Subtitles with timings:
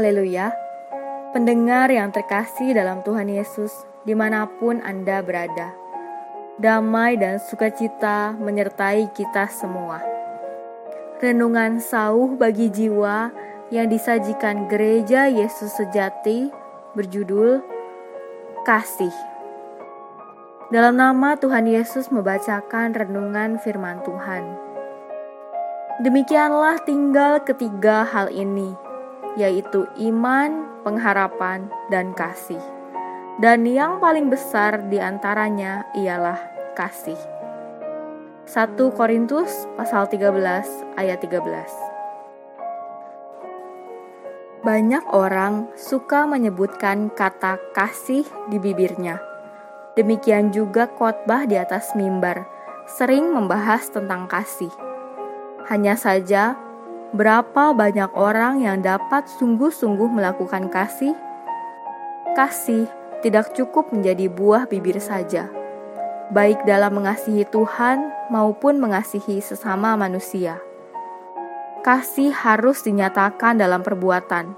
[0.00, 0.48] Haleluya.
[1.36, 5.76] Pendengar yang terkasih dalam Tuhan Yesus, di mana pun Anda berada.
[6.56, 10.00] Damai dan sukacita menyertai kita semua.
[11.20, 13.28] Renungan sauh bagi jiwa
[13.68, 16.48] yang disajikan gereja Yesus sejati
[16.96, 17.60] berjudul
[18.64, 19.12] Kasih.
[20.72, 24.48] Dalam nama Tuhan Yesus membacakan renungan firman Tuhan.
[26.00, 28.72] Demikianlah tinggal ketiga hal ini,
[29.38, 32.62] yaitu iman, pengharapan, dan kasih.
[33.38, 36.38] Dan yang paling besar di antaranya ialah
[36.74, 37.18] kasih.
[38.50, 41.46] 1 Korintus pasal 13 ayat 13.
[44.60, 49.22] Banyak orang suka menyebutkan kata kasih di bibirnya.
[49.96, 52.44] Demikian juga khotbah di atas mimbar
[52.84, 54.68] sering membahas tentang kasih.
[55.70, 56.58] Hanya saja
[57.10, 61.18] Berapa banyak orang yang dapat sungguh-sungguh melakukan kasih?
[62.38, 62.86] Kasih
[63.18, 65.50] tidak cukup menjadi buah bibir saja,
[66.30, 70.62] baik dalam mengasihi Tuhan maupun mengasihi sesama manusia.
[71.82, 74.54] Kasih harus dinyatakan dalam perbuatan,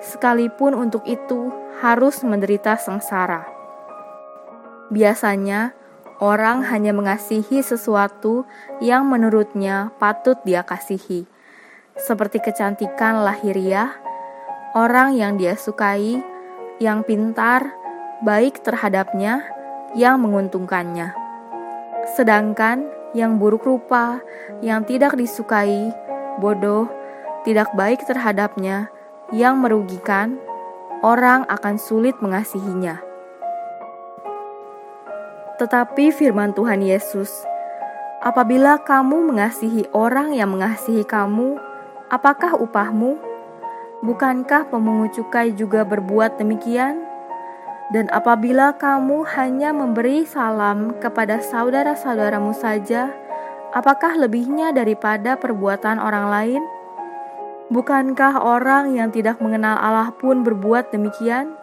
[0.00, 1.52] sekalipun untuk itu
[1.84, 3.44] harus menderita sengsara.
[4.88, 5.76] Biasanya,
[6.24, 8.48] orang hanya mengasihi sesuatu
[8.80, 11.28] yang menurutnya patut dia kasihi
[11.96, 13.92] seperti kecantikan lahiriah,
[14.72, 16.20] orang yang dia sukai,
[16.80, 17.72] yang pintar,
[18.24, 19.44] baik terhadapnya,
[19.92, 21.12] yang menguntungkannya.
[22.16, 24.24] Sedangkan yang buruk rupa,
[24.64, 25.92] yang tidak disukai,
[26.40, 26.88] bodoh,
[27.44, 28.88] tidak baik terhadapnya,
[29.32, 30.40] yang merugikan,
[31.04, 33.00] orang akan sulit mengasihinya.
[35.60, 37.30] Tetapi firman Tuhan Yesus,
[38.24, 41.71] apabila kamu mengasihi orang yang mengasihi kamu,
[42.12, 43.16] Apakah upahmu?
[44.04, 47.00] Bukankah pemungut cukai juga berbuat demikian?
[47.88, 53.08] Dan apabila kamu hanya memberi salam kepada saudara-saudaramu saja,
[53.72, 56.62] apakah lebihnya daripada perbuatan orang lain?
[57.72, 61.56] Bukankah orang yang tidak mengenal Allah pun berbuat demikian?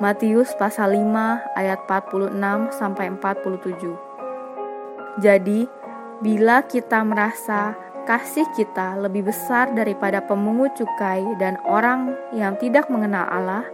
[0.00, 2.32] Matius pasal 5 ayat 46
[2.72, 3.92] sampai 47.
[5.20, 5.68] Jadi,
[6.24, 13.24] bila kita merasa kasih kita lebih besar daripada pemungut cukai dan orang yang tidak mengenal
[13.28, 13.64] Allah,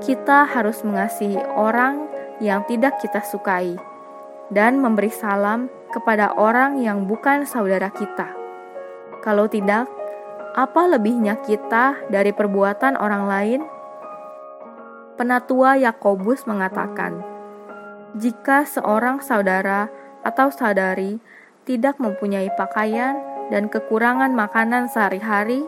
[0.00, 2.06] kita harus mengasihi orang
[2.40, 3.76] yang tidak kita sukai
[4.52, 8.30] dan memberi salam kepada orang yang bukan saudara kita.
[9.24, 9.90] Kalau tidak,
[10.54, 13.60] apa lebihnya kita dari perbuatan orang lain?
[15.16, 17.24] Penatua Yakobus mengatakan,
[18.14, 19.88] "Jika seorang saudara
[20.22, 21.18] atau saudari
[21.66, 25.62] tidak mempunyai pakaian dan kekurangan makanan sehari-hari,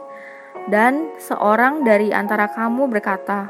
[0.68, 3.48] dan seorang dari antara kamu berkata,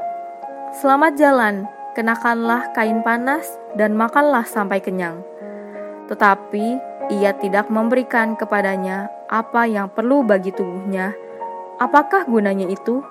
[0.77, 1.65] "Selamat jalan,
[1.97, 3.45] kenakanlah kain panas
[3.75, 5.19] dan makanlah sampai kenyang."
[6.07, 6.65] Tetapi
[7.09, 11.13] ia tidak memberikan kepadanya apa yang perlu bagi tubuhnya.
[11.81, 13.01] Apakah gunanya itu?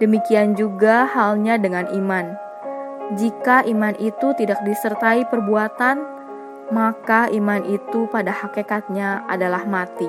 [0.00, 2.34] Demikian juga halnya dengan iman.
[3.18, 6.19] Jika iman itu tidak disertai perbuatan,
[6.70, 10.06] maka iman itu pada hakikatnya adalah mati.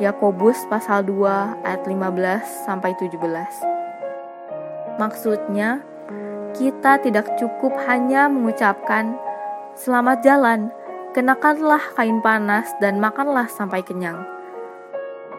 [0.00, 3.20] Yakobus pasal 2 ayat 15 sampai 17.
[4.96, 5.84] Maksudnya,
[6.56, 9.18] kita tidak cukup hanya mengucapkan
[9.76, 10.60] selamat jalan,
[11.12, 14.24] kenakanlah kain panas dan makanlah sampai kenyang.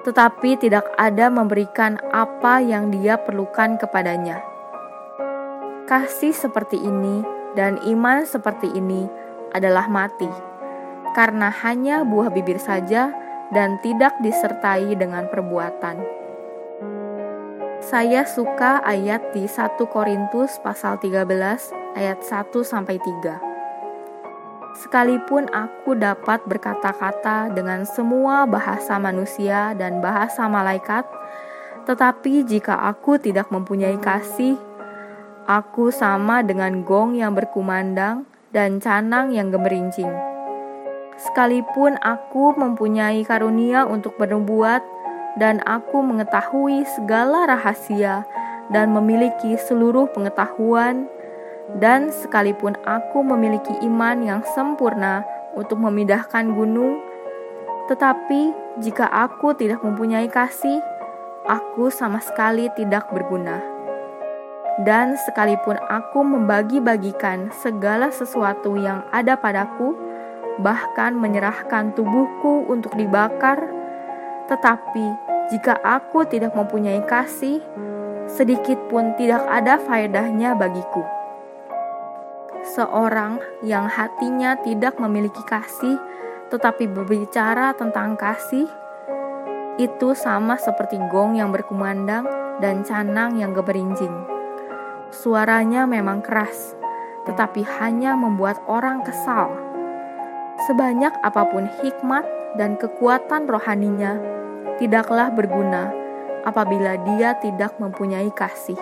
[0.06, 4.44] Tetapi tidak ada memberikan apa yang dia perlukan kepadanya.
[5.90, 7.22] Kasih seperti ini
[7.54, 9.21] dan iman seperti ini
[9.52, 10.30] adalah mati,
[11.16, 13.12] karena hanya buah bibir saja
[13.52, 16.00] dan tidak disertai dengan perbuatan.
[17.82, 21.28] Saya suka ayat di 1 Korintus pasal 13
[21.98, 23.52] ayat 1 sampai 3.
[24.72, 31.04] Sekalipun aku dapat berkata-kata dengan semua bahasa manusia dan bahasa malaikat,
[31.84, 34.56] tetapi jika aku tidak mempunyai kasih,
[35.44, 40.12] aku sama dengan gong yang berkumandang dan canang yang gemerincing.
[41.16, 44.84] Sekalipun aku mempunyai karunia untuk bernubuat
[45.40, 48.28] dan aku mengetahui segala rahasia
[48.72, 51.08] dan memiliki seluruh pengetahuan,
[51.80, 55.24] dan sekalipun aku memiliki iman yang sempurna
[55.56, 57.00] untuk memindahkan gunung,
[57.92, 60.80] tetapi jika aku tidak mempunyai kasih,
[61.48, 63.71] aku sama sekali tidak berguna
[64.80, 69.92] dan sekalipun aku membagi-bagikan segala sesuatu yang ada padaku,
[70.64, 73.60] bahkan menyerahkan tubuhku untuk dibakar,
[74.48, 77.60] tetapi Jika aku tidak mempunyai kasih,
[78.24, 81.04] sedikit pun tidak ada faedahnya bagiku.
[82.64, 86.00] Seorang yang hatinya tidak memiliki kasih,
[86.56, 88.64] tetapi berbicara tentang kasih,
[89.76, 92.24] itu sama seperti gong yang berkumandang
[92.64, 94.31] dan canang yang geberincing.
[95.12, 96.74] Suaranya memang keras,
[97.28, 99.52] tetapi hanya membuat orang kesal.
[100.66, 102.24] Sebanyak apa pun hikmat
[102.56, 104.16] dan kekuatan rohaninya,
[104.80, 105.92] tidaklah berguna
[106.48, 108.80] apabila dia tidak mempunyai kasih.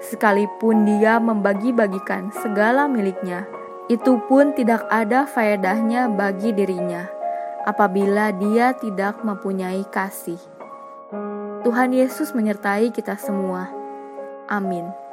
[0.00, 3.44] Sekalipun dia membagi-bagikan segala miliknya,
[3.92, 7.06] itu pun tidak ada faedahnya bagi dirinya
[7.66, 10.38] apabila dia tidak mempunyai kasih.
[11.66, 13.66] Tuhan Yesus menyertai kita semua.
[14.46, 15.05] Amin.